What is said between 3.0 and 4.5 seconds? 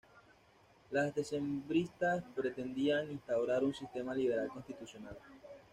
instaurar un sistema liberal